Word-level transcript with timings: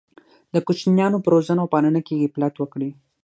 د 0.53 0.55
کوچنیانو 0.67 1.17
په 1.23 1.29
روزنه 1.33 1.59
او 1.61 1.71
پالنه 1.73 2.01
کې 2.07 2.19
غفلت 2.21 2.53
وکړي. 2.57 2.89